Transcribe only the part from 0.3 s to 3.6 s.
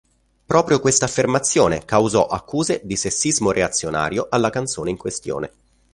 Proprio questa affermazione causò accuse di sessismo